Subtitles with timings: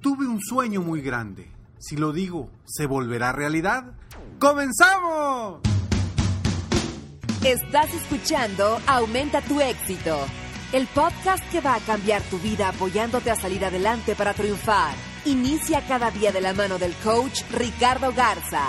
[0.00, 1.50] Tuve un sueño muy grande.
[1.80, 3.96] Si lo digo, ¿se volverá realidad?
[4.38, 5.60] ¡Comenzamos!
[7.44, 10.16] Estás escuchando Aumenta tu éxito,
[10.72, 14.94] el podcast que va a cambiar tu vida apoyándote a salir adelante para triunfar.
[15.24, 18.66] Inicia cada día de la mano del coach Ricardo Garza,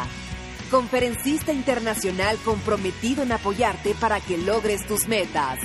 [0.72, 5.60] conferencista internacional comprometido en apoyarte para que logres tus metas.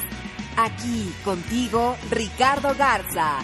[0.59, 3.39] Aquí contigo, Ricardo Garza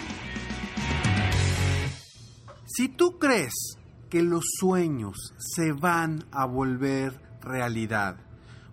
[2.73, 3.77] Si tú crees
[4.09, 8.17] que los sueños se van a volver realidad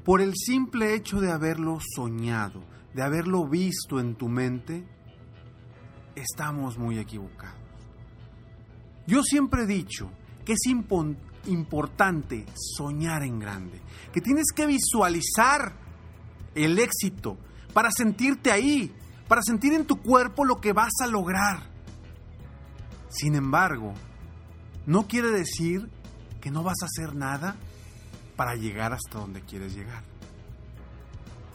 [0.04, 2.62] por el simple hecho de haberlo soñado,
[2.94, 4.86] de haberlo visto en tu mente,
[6.14, 7.58] estamos muy equivocados.
[9.06, 10.10] Yo siempre he dicho
[10.44, 10.66] que es
[11.46, 13.80] importante soñar en grande,
[14.12, 15.72] que tienes que visualizar
[16.54, 17.36] el éxito
[17.72, 18.94] para sentirte ahí,
[19.26, 21.77] para sentir en tu cuerpo lo que vas a lograr.
[23.08, 23.94] Sin embargo,
[24.86, 25.88] no quiere decir
[26.40, 27.56] que no vas a hacer nada
[28.36, 30.02] para llegar hasta donde quieres llegar.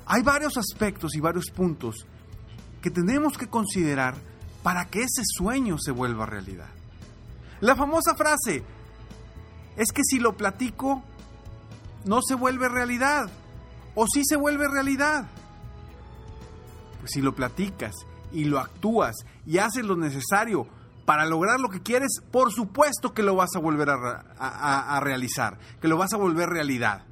[0.05, 2.05] Hay varios aspectos y varios puntos
[2.81, 4.16] que tenemos que considerar
[4.61, 6.69] para que ese sueño se vuelva realidad.
[7.61, 8.63] La famosa frase
[9.77, 11.01] es que si lo platico,
[12.06, 13.29] no se vuelve realidad.
[13.95, 15.27] O sí se vuelve realidad.
[17.00, 17.94] Pues si lo platicas
[18.31, 20.67] y lo actúas y haces lo necesario
[21.05, 25.87] para lograr lo que quieres, por supuesto que lo vas a volver a, realizar, que
[25.87, 27.05] lo vas a volver realidad.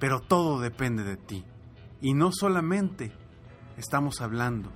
[0.00, 1.44] Pero todo depende de ti.
[2.00, 3.12] Y no solamente
[3.76, 4.72] estamos hablando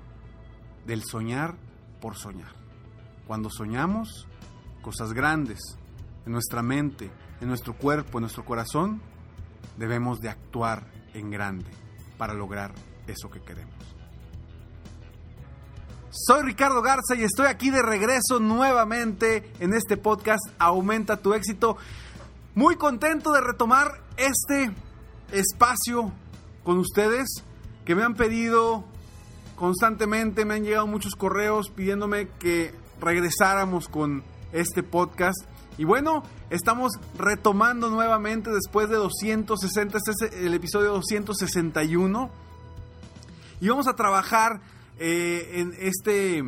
[0.87, 1.57] del soñar
[2.01, 2.53] por soñar.
[3.27, 4.29] Cuando soñamos
[4.83, 5.59] cosas grandes
[6.27, 9.03] en nuestra mente, en nuestro cuerpo, en nuestro corazón,
[9.77, 11.71] debemos de actuar en grande
[12.19, 12.73] para lograr
[13.07, 13.96] eso que queremos.
[16.19, 21.77] Soy Ricardo Garza y estoy aquí de regreso nuevamente en este podcast Aumenta tu éxito.
[22.55, 24.73] Muy contento de retomar este
[25.31, 26.11] espacio
[26.65, 27.45] con ustedes
[27.85, 28.83] que me han pedido
[29.57, 35.43] constantemente, me han llegado muchos correos pidiéndome que regresáramos con este podcast.
[35.77, 42.31] Y bueno, estamos retomando nuevamente después de 260, este es el episodio 261.
[43.61, 44.63] Y vamos a trabajar
[44.99, 46.43] eh, en este,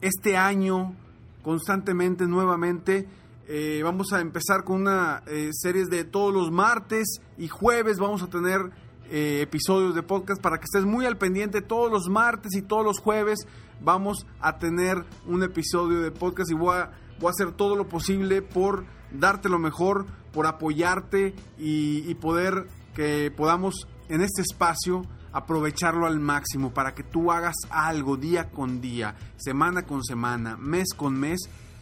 [0.00, 0.94] este año
[1.42, 3.08] constantemente, nuevamente.
[3.48, 7.98] Eh, vamos a empezar con una eh, serie de todos los martes y jueves.
[7.98, 11.60] Vamos a tener episodios de podcast para que estés muy al pendiente.
[11.60, 13.46] Todos los martes y todos los jueves
[13.80, 16.90] vamos a tener un episodio de podcast y voy a,
[17.20, 22.66] voy a hacer todo lo posible por darte lo mejor, por apoyarte y poder
[22.96, 28.80] que podamos en este espacio aprovecharlo al máximo para que tú hagas algo día con
[28.80, 31.40] día, semana con semana, mes con mes,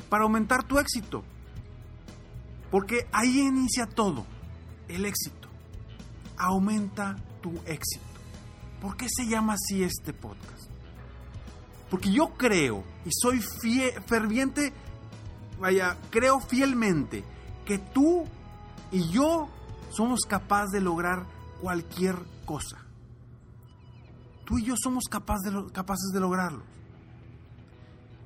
[0.09, 1.22] para aumentar tu éxito.
[2.71, 4.27] Porque ahí inicia todo,
[4.88, 5.49] el éxito.
[6.37, 8.05] Aumenta tu éxito.
[8.81, 10.69] ¿Por qué se llama así este podcast?
[11.91, 14.73] Porque yo creo y soy ferviente,
[15.61, 17.23] vaya, creo fielmente
[17.64, 18.25] que tú
[18.90, 19.49] y yo
[19.90, 21.25] somos capaces de lograr
[21.61, 22.85] cualquier cosa
[24.44, 26.62] tú y yo somos capaces de lograrlo.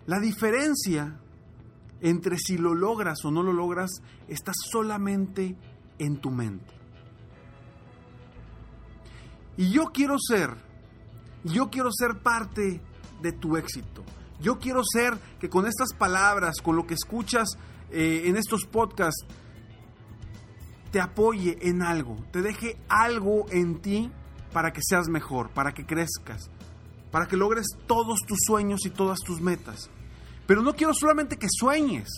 [0.07, 1.21] La diferencia
[2.01, 3.91] entre si lo logras o no lo logras
[4.29, 5.57] está solamente
[5.99, 6.75] en tu mente.
[9.57, 10.55] Y yo quiero ser,
[11.45, 12.81] yo quiero ser parte
[13.21, 14.05] de tu éxito.
[14.41, 17.59] Yo quiero ser que con estas palabras, con lo que escuchas
[17.91, 19.27] eh, en estos podcasts,
[20.93, 24.11] te apoye en algo, te deje algo en ti
[24.53, 26.51] para que seas mejor, para que crezcas,
[27.11, 29.91] para que logres todos tus sueños y todas tus metas.
[30.47, 32.09] Pero no quiero solamente que sueñes.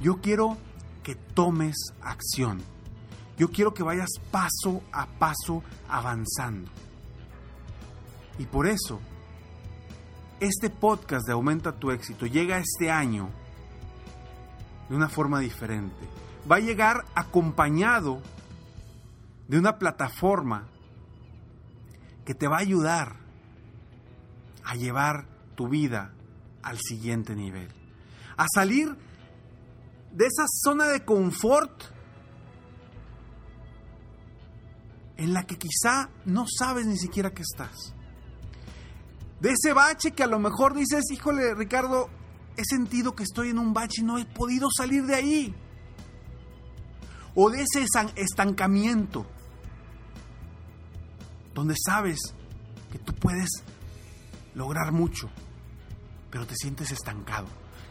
[0.00, 0.56] Yo quiero
[1.02, 2.60] que tomes acción.
[3.38, 6.70] Yo quiero que vayas paso a paso avanzando.
[8.38, 9.00] Y por eso,
[10.40, 13.30] este podcast de Aumenta tu éxito llega este año
[14.88, 16.08] de una forma diferente.
[16.50, 18.20] Va a llegar acompañado
[19.48, 20.68] de una plataforma
[22.28, 23.16] que te va a ayudar
[24.62, 26.12] a llevar tu vida
[26.62, 27.72] al siguiente nivel.
[28.36, 28.94] A salir
[30.12, 31.84] de esa zona de confort
[35.16, 37.94] en la que quizá no sabes ni siquiera que estás.
[39.40, 42.10] De ese bache que a lo mejor dices, híjole Ricardo,
[42.58, 45.54] he sentido que estoy en un bache y no he podido salir de ahí.
[47.34, 47.86] O de ese
[48.16, 49.24] estancamiento,
[51.58, 52.34] donde sabes
[52.92, 53.50] que tú puedes
[54.54, 55.28] lograr mucho,
[56.30, 57.46] pero te sientes estancado.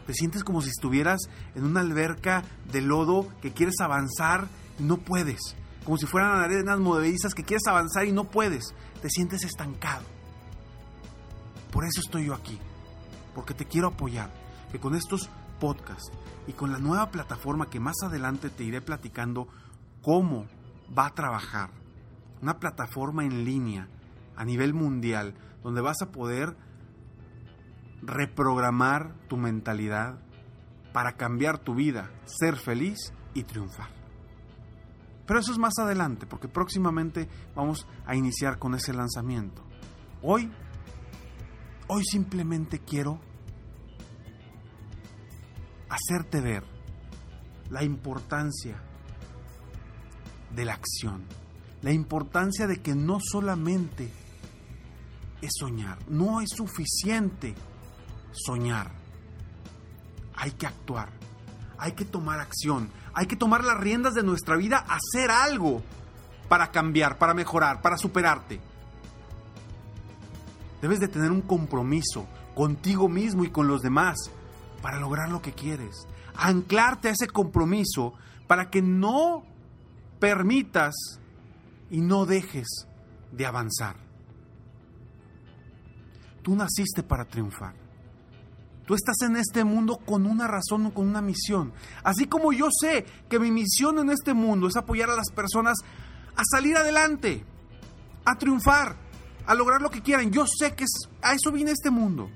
[0.06, 1.20] Te sientes como si estuvieras
[1.54, 2.42] en una alberca
[2.72, 4.48] de lodo que quieres avanzar
[4.78, 5.54] y no puedes.
[5.84, 8.74] Como si fueran arenas movedizas que quieres avanzar y no puedes.
[9.02, 10.04] Te sientes estancado.
[11.70, 12.58] Por eso estoy yo aquí.
[13.34, 14.30] Porque te quiero apoyar
[14.72, 15.28] que con estos
[15.60, 16.10] podcasts
[16.46, 19.46] y con la nueva plataforma que más adelante te iré platicando
[20.00, 20.46] cómo
[20.96, 21.70] va a trabajar,
[22.42, 23.88] una plataforma en línea
[24.36, 26.56] a nivel mundial donde vas a poder
[28.02, 30.20] reprogramar tu mentalidad
[30.92, 33.90] para cambiar tu vida, ser feliz y triunfar.
[35.26, 39.62] Pero eso es más adelante, porque próximamente vamos a iniciar con ese lanzamiento.
[40.22, 40.50] Hoy,
[41.88, 43.20] hoy simplemente quiero
[45.90, 46.64] hacerte ver
[47.70, 48.82] la importancia
[50.54, 51.24] de la acción,
[51.82, 54.10] la importancia de que no solamente
[55.40, 57.54] es soñar, no es suficiente
[58.32, 58.90] soñar,
[60.34, 61.10] hay que actuar,
[61.78, 65.82] hay que tomar acción, hay que tomar las riendas de nuestra vida, hacer algo
[66.48, 68.60] para cambiar, para mejorar, para superarte.
[70.80, 74.30] Debes de tener un compromiso contigo mismo y con los demás
[74.82, 76.06] para lograr lo que quieres.
[76.36, 78.14] Anclarte a ese compromiso
[78.46, 79.44] para que no
[80.20, 80.94] permitas
[81.90, 82.86] y no dejes
[83.32, 83.96] de avanzar.
[86.42, 87.74] Tú naciste para triunfar.
[88.86, 91.72] Tú estás en este mundo con una razón o con una misión.
[92.02, 95.76] Así como yo sé que mi misión en este mundo es apoyar a las personas
[96.34, 97.44] a salir adelante,
[98.24, 98.96] a triunfar,
[99.46, 100.30] a lograr lo que quieran.
[100.30, 100.86] Yo sé que
[101.20, 102.30] a eso viene este mundo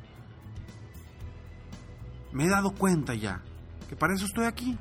[2.33, 3.43] me he dado cuenta ya
[3.89, 4.79] que para eso estoy aquí.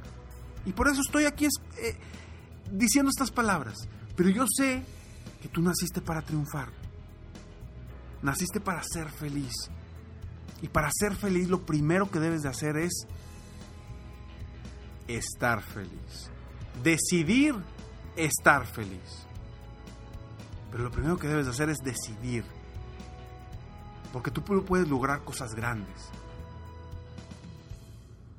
[0.65, 1.97] Y por eso estoy aquí eh,
[2.71, 3.75] diciendo estas palabras.
[4.21, 4.83] Pero yo sé
[5.41, 6.69] que tú naciste para triunfar.
[8.21, 9.51] Naciste para ser feliz.
[10.61, 13.07] Y para ser feliz lo primero que debes de hacer es
[15.07, 16.29] estar feliz.
[16.83, 17.55] Decidir
[18.15, 19.25] estar feliz.
[20.69, 22.45] Pero lo primero que debes de hacer es decidir.
[24.13, 26.11] Porque tú puedes lograr cosas grandes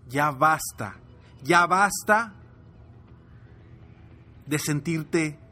[0.08, 0.94] ya basta,
[1.43, 2.35] ya basta
[4.46, 5.43] de sentirte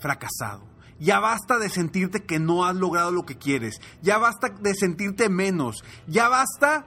[0.00, 0.62] fracasado.
[0.98, 3.80] Ya basta de sentirte que no has logrado lo que quieres.
[4.02, 5.82] Ya basta de sentirte menos.
[6.06, 6.84] Ya basta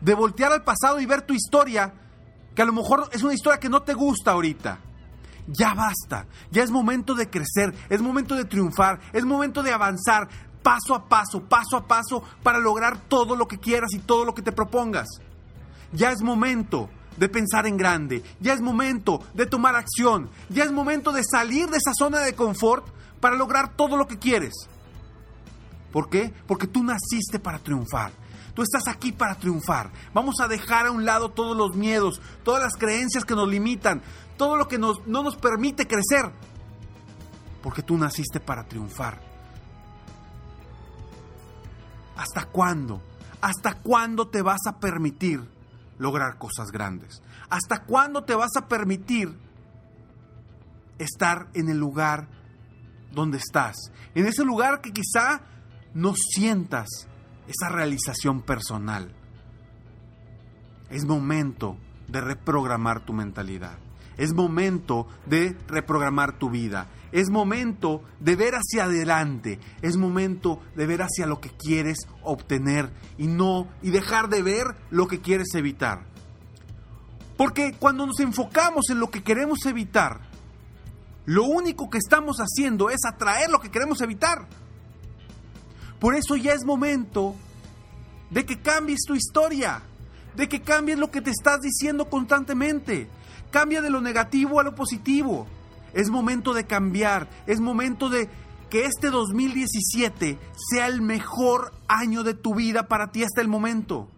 [0.00, 1.94] de voltear al pasado y ver tu historia,
[2.54, 4.80] que a lo mejor es una historia que no te gusta ahorita.
[5.46, 6.26] Ya basta.
[6.50, 10.28] Ya es momento de crecer, es momento de triunfar, es momento de avanzar
[10.62, 14.34] paso a paso, paso a paso, para lograr todo lo que quieras y todo lo
[14.34, 15.06] que te propongas.
[15.92, 20.72] Ya es momento de pensar en grande, ya es momento de tomar acción, ya es
[20.72, 22.86] momento de salir de esa zona de confort
[23.20, 24.52] para lograr todo lo que quieres.
[25.92, 26.32] ¿Por qué?
[26.46, 28.12] Porque tú naciste para triunfar.
[28.54, 29.90] Tú estás aquí para triunfar.
[30.12, 34.02] Vamos a dejar a un lado todos los miedos, todas las creencias que nos limitan,
[34.36, 36.30] todo lo que no nos permite crecer.
[37.62, 39.20] Porque tú naciste para triunfar.
[42.16, 43.00] ¿Hasta cuándo?
[43.40, 45.53] ¿Hasta cuándo te vas a permitir
[45.98, 47.22] lograr cosas grandes?
[47.50, 49.36] ¿Hasta cuándo te vas a permitir
[50.98, 52.28] estar en el lugar
[53.12, 53.76] donde estás?
[54.14, 55.42] En ese lugar que quizá
[55.94, 56.88] no sientas
[57.46, 59.14] esa realización personal.
[60.90, 61.76] Es momento
[62.08, 63.78] de reprogramar tu mentalidad.
[64.16, 66.88] Es momento de reprogramar tu vida.
[67.12, 69.58] Es momento de ver hacia adelante.
[69.82, 74.76] Es momento de ver hacia lo que quieres obtener y no y dejar de ver
[74.90, 76.06] lo que quieres evitar.
[77.36, 80.20] Porque cuando nos enfocamos en lo que queremos evitar,
[81.26, 84.46] lo único que estamos haciendo es atraer lo que queremos evitar.
[85.98, 87.34] Por eso ya es momento
[88.30, 89.80] de que cambies tu historia,
[90.36, 93.08] de que cambies lo que te estás diciendo constantemente.
[93.50, 95.46] Cambia de lo negativo a lo positivo.
[95.92, 98.28] Es momento de cambiar, es momento de
[98.68, 100.38] que este 2017
[100.70, 104.08] sea el mejor año de tu vida para ti hasta el momento.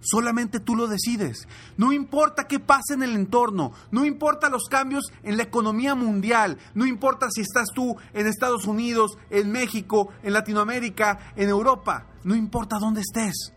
[0.00, 1.48] Solamente tú lo decides.
[1.78, 6.58] No importa qué pase en el entorno, no importa los cambios en la economía mundial,
[6.74, 12.34] no importa si estás tú en Estados Unidos, en México, en Latinoamérica, en Europa, no
[12.34, 13.53] importa dónde estés.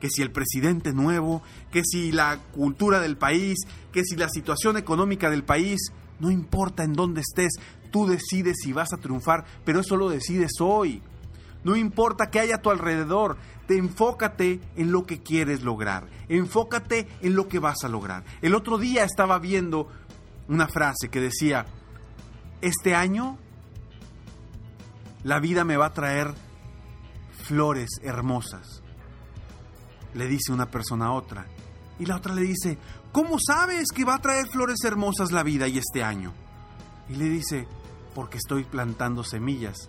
[0.00, 3.58] Que si el presidente nuevo, que si la cultura del país,
[3.92, 7.54] que si la situación económica del país, no importa en dónde estés,
[7.90, 11.02] tú decides si vas a triunfar, pero eso lo decides hoy.
[11.64, 17.08] No importa qué haya a tu alrededor, te enfócate en lo que quieres lograr, enfócate
[17.22, 18.24] en lo que vas a lograr.
[18.42, 19.88] El otro día estaba viendo
[20.48, 21.66] una frase que decía,
[22.60, 23.38] este año
[25.24, 26.34] la vida me va a traer
[27.42, 28.82] flores hermosas.
[30.16, 31.46] Le dice una persona a otra.
[31.98, 32.78] Y la otra le dice,
[33.12, 36.32] ¿cómo sabes que va a traer flores hermosas la vida y este año?
[37.08, 37.68] Y le dice,
[38.14, 39.88] porque estoy plantando semillas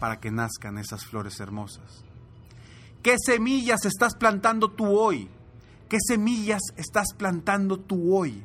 [0.00, 2.04] para que nazcan esas flores hermosas.
[3.02, 5.30] ¿Qué semillas estás plantando tú hoy?
[5.88, 8.44] ¿Qué semillas estás plantando tú hoy?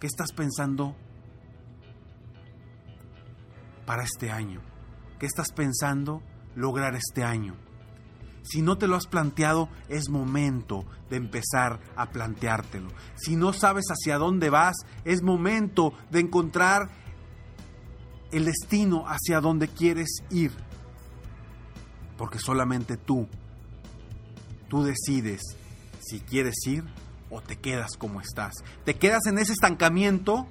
[0.00, 0.96] ¿Qué estás pensando
[3.86, 4.60] para este año?
[5.18, 6.22] ¿Qué estás pensando
[6.54, 7.67] lograr este año?
[8.42, 12.88] Si no te lo has planteado, es momento de empezar a planteártelo.
[13.16, 16.90] Si no sabes hacia dónde vas, es momento de encontrar
[18.32, 20.52] el destino hacia donde quieres ir.
[22.16, 23.28] Porque solamente tú,
[24.68, 25.40] tú decides
[26.00, 26.84] si quieres ir
[27.30, 28.54] o te quedas como estás.
[28.84, 30.46] Te quedas en ese estancamiento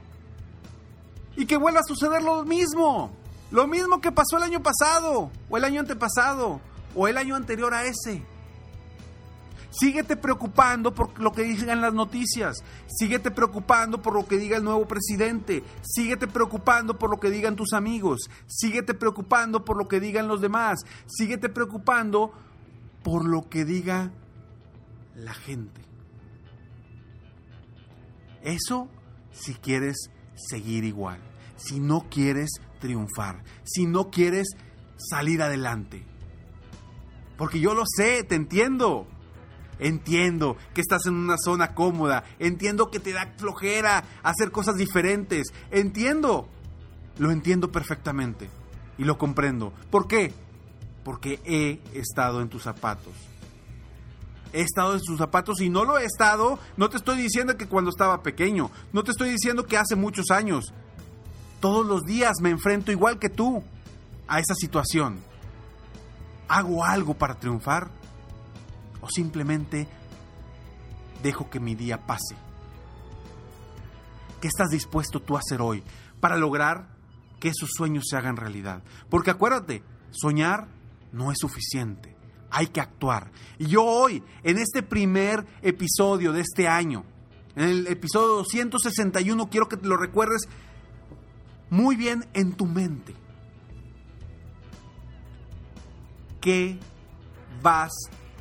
[1.36, 3.12] y que vuelva a suceder lo mismo.
[3.52, 6.60] Lo mismo que pasó el año pasado, o el año antepasado,
[6.98, 8.24] o el año anterior a ese.
[9.70, 12.64] Síguete preocupando por lo que digan las noticias.
[12.88, 15.64] Síguete preocupando por lo que diga el nuevo presidente.
[15.84, 18.22] Síguete preocupando por lo que digan tus amigos.
[18.48, 20.80] Síguete preocupando por lo que digan los demás.
[21.06, 22.34] Síguete preocupando
[23.04, 24.12] por lo que diga
[25.16, 25.82] la gente.
[28.42, 28.90] Eso
[29.32, 31.20] si quieres seguir igual.
[31.58, 32.50] Si no quieres
[32.80, 33.44] triunfar.
[33.64, 34.48] Si no quieres
[34.98, 36.17] salir adelante.
[37.38, 39.08] Porque yo lo sé, te entiendo.
[39.80, 42.24] Entiendo que estás en una zona cómoda.
[42.40, 45.48] Entiendo que te da flojera hacer cosas diferentes.
[45.72, 46.48] Entiendo.
[47.18, 48.50] Lo entiendo perfectamente.
[48.98, 49.72] Y lo comprendo.
[49.92, 50.34] ¿Por qué?
[51.04, 53.14] Porque he estado en tus zapatos.
[54.54, 56.58] He estado en tus zapatos y no lo he estado.
[56.78, 58.72] No te estoy diciendo que cuando estaba pequeño.
[58.94, 60.74] No te estoy diciendo que hace muchos años.
[61.60, 63.64] Todos los días me enfrento igual que tú
[64.28, 65.20] a esa situación.
[66.48, 67.90] ¿Hago algo para triunfar?
[69.02, 69.88] o simplemente
[71.24, 72.36] dejo que mi día pase?
[74.42, 75.84] ¿Qué estás dispuesto tú a hacer hoy
[76.20, 76.90] para lograr
[77.40, 78.84] que esos sueños se hagan realidad?
[79.10, 80.68] Porque acuérdate, soñar
[81.12, 82.16] no es suficiente,
[82.52, 83.32] hay que actuar.
[83.58, 87.04] Y yo hoy, en este primer episodio de este año,
[87.56, 90.48] en el episodio 261, quiero que te lo recuerdes
[91.70, 93.16] muy bien en tu mente.
[96.48, 96.80] ¿Qué
[97.62, 97.92] vas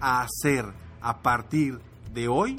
[0.00, 0.64] a hacer
[1.00, 1.80] a partir
[2.14, 2.56] de hoy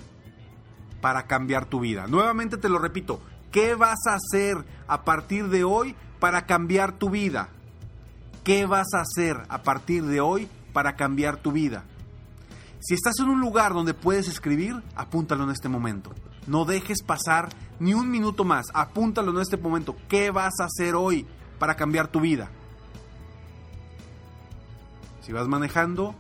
[1.00, 2.06] para cambiar tu vida?
[2.06, 4.58] Nuevamente te lo repito, ¿qué vas a hacer
[4.90, 7.48] a partir de hoy para cambiar tu vida?
[8.44, 11.86] ¿Qué vas a hacer a partir de hoy para cambiar tu vida?
[12.82, 16.12] Si estás en un lugar donde puedes escribir, apúntalo en este momento.
[16.46, 17.48] No dejes pasar
[17.80, 18.66] ni un minuto más.
[18.74, 19.96] Apúntalo en este momento.
[20.10, 21.26] ¿Qué vas a hacer hoy
[21.58, 22.52] para cambiar tu vida?
[25.28, 26.16] Si vas manejando,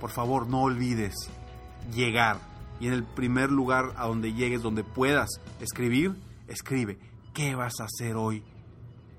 [0.00, 1.12] por favor no olvides
[1.94, 2.38] llegar.
[2.80, 5.28] Y en el primer lugar a donde llegues, donde puedas
[5.60, 6.16] escribir,
[6.48, 6.98] escribe,
[7.34, 8.42] ¿qué vas a hacer hoy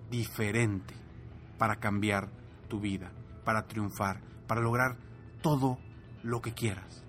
[0.09, 0.95] diferente
[1.59, 2.31] para cambiar
[2.67, 3.11] tu vida,
[3.45, 4.97] para triunfar, para lograr
[5.43, 5.77] todo
[6.23, 7.05] lo que quieras?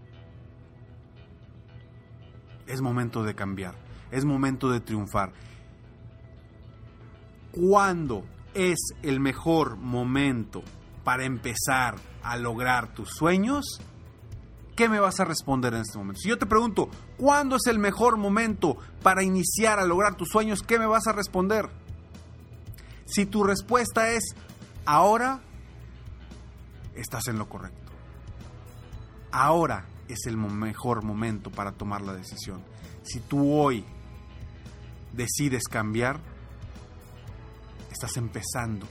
[2.67, 3.75] Es momento de cambiar,
[4.11, 5.33] es momento de triunfar.
[7.53, 10.63] ¿Cuándo es el mejor momento
[11.05, 13.81] para empezar a lograr tus sueños,
[14.77, 16.21] ¿qué me vas a responder en este momento?
[16.21, 20.63] Si yo te pregunto, ¿cuándo es el mejor momento para iniciar a lograr tus sueños?
[20.63, 21.69] ¿Qué me vas a responder?
[23.05, 24.35] Si tu respuesta es
[24.87, 25.41] ahora,
[26.95, 27.93] estás en lo correcto.
[29.33, 32.63] Ahora es el mejor momento para tomar la decisión.
[33.03, 33.85] Si tú hoy
[35.13, 36.21] decides cambiar,
[37.91, 38.87] estás empezando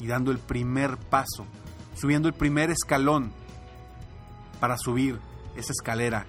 [0.00, 1.46] y dando el primer paso
[2.00, 3.30] subiendo el primer escalón
[4.58, 5.18] para subir
[5.54, 6.26] esa escalera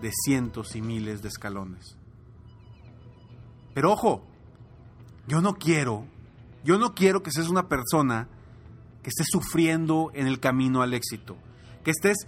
[0.00, 1.98] de cientos y miles de escalones.
[3.74, 4.24] Pero ojo,
[5.26, 6.06] yo no quiero,
[6.64, 8.28] yo no quiero que seas una persona
[9.02, 11.36] que estés sufriendo en el camino al éxito,
[11.84, 12.26] que estés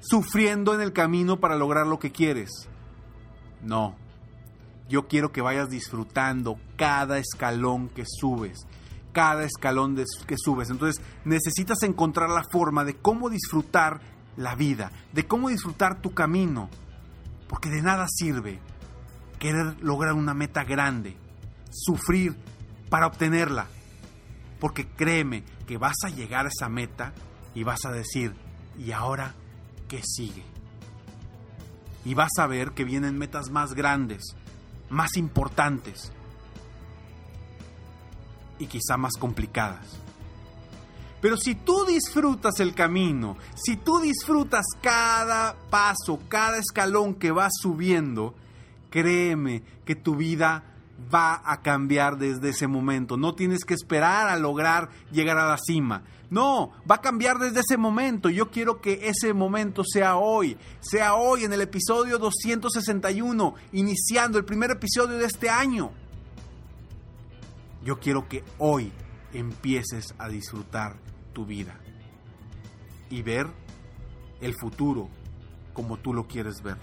[0.00, 2.50] sufriendo en el camino para lograr lo que quieres.
[3.62, 3.96] No,
[4.88, 8.66] yo quiero que vayas disfrutando cada escalón que subes,
[9.12, 9.96] cada escalón
[10.26, 10.70] que subes.
[10.70, 14.00] Entonces necesitas encontrar la forma de cómo disfrutar
[14.36, 16.68] la vida, de cómo disfrutar tu camino,
[17.48, 18.60] porque de nada sirve
[19.38, 21.16] querer lograr una meta grande,
[21.70, 22.36] sufrir
[22.88, 23.66] para obtenerla,
[24.60, 27.12] porque créeme que vas a llegar a esa meta
[27.54, 28.34] y vas a decir,
[28.78, 29.34] ¿y ahora
[29.88, 30.44] qué sigue?
[32.04, 34.22] Y vas a ver que vienen metas más grandes,
[34.88, 36.12] más importantes
[38.58, 39.98] y quizá más complicadas.
[41.20, 47.52] Pero si tú disfrutas el camino, si tú disfrutas cada paso, cada escalón que vas
[47.60, 48.34] subiendo,
[48.90, 50.62] créeme que tu vida
[51.12, 53.16] va a cambiar desde ese momento.
[53.16, 56.02] No tienes que esperar a lograr llegar a la cima.
[56.30, 58.28] No, va a cambiar desde ese momento.
[58.28, 60.56] Yo quiero que ese momento sea hoy.
[60.80, 65.90] Sea hoy en el episodio 261, iniciando el primer episodio de este año.
[67.88, 68.92] Yo quiero que hoy
[69.32, 70.98] empieces a disfrutar
[71.32, 71.80] tu vida
[73.08, 73.46] y ver
[74.42, 75.08] el futuro
[75.72, 76.76] como tú lo quieres ver.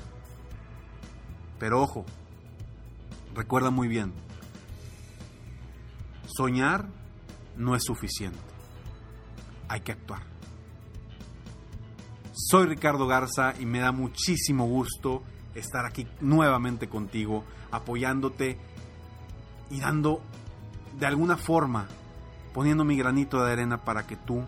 [1.59, 2.05] Pero ojo,
[3.35, 4.13] recuerda muy bien,
[6.25, 6.87] soñar
[7.55, 8.39] no es suficiente,
[9.67, 10.23] hay que actuar.
[12.33, 15.21] Soy Ricardo Garza y me da muchísimo gusto
[15.53, 18.57] estar aquí nuevamente contigo, apoyándote
[19.69, 20.23] y dando
[20.97, 21.87] de alguna forma,
[22.53, 24.45] poniendo mi granito de arena para que tú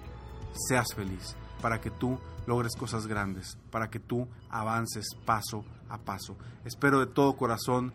[0.67, 6.37] seas feliz, para que tú logres cosas grandes, para que tú avances paso a paso.
[6.63, 7.93] Espero de todo corazón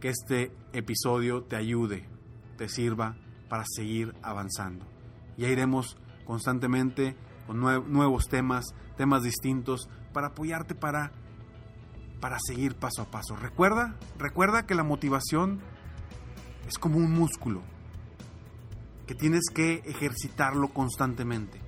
[0.00, 2.08] que este episodio te ayude,
[2.56, 3.16] te sirva
[3.48, 4.86] para seguir avanzando.
[5.36, 8.64] Ya iremos constantemente con nuevos temas,
[8.96, 11.10] temas distintos, para apoyarte para,
[12.20, 13.34] para seguir paso a paso.
[13.34, 15.60] Recuerda, recuerda que la motivación
[16.72, 17.60] es como un músculo
[19.06, 21.60] que tienes que ejercitarlo constantemente.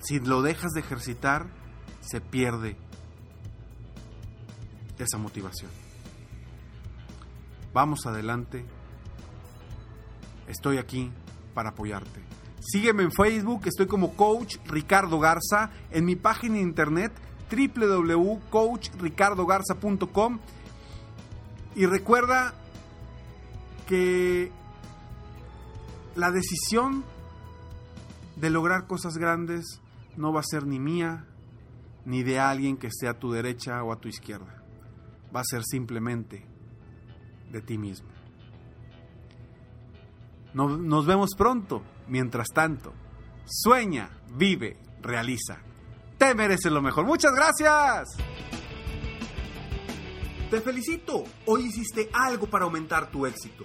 [0.00, 1.48] Si lo dejas de ejercitar,
[2.00, 2.76] se pierde
[4.98, 5.72] esa motivación.
[7.72, 8.64] Vamos adelante.
[10.46, 11.10] Estoy aquí
[11.52, 12.20] para apoyarte.
[12.60, 17.12] Sígueme en Facebook, estoy como Coach Ricardo Garza, en mi página de internet
[17.50, 20.38] www.coachricardogarza.com
[21.74, 22.54] y recuerda
[23.90, 24.52] que
[26.14, 27.02] la decisión
[28.36, 29.80] de lograr cosas grandes
[30.16, 31.26] no va a ser ni mía,
[32.04, 34.62] ni de alguien que esté a tu derecha o a tu izquierda.
[35.34, 36.46] Va a ser simplemente
[37.50, 38.08] de ti mismo.
[40.54, 41.82] Nos, vemos pronto.
[42.06, 42.92] Mientras tanto,
[43.44, 45.58] sueña, vive, realiza.
[46.16, 47.06] Te mereces lo mejor.
[47.06, 48.08] Muchas gracias.
[50.48, 51.24] Te felicito.
[51.46, 53.64] Hoy hiciste algo para aumentar tu éxito.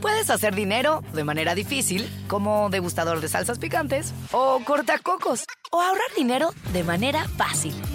[0.00, 6.14] Puedes hacer dinero de manera difícil, como degustador de salsas picantes, o cortacocos, o ahorrar
[6.16, 7.74] dinero de manera fácil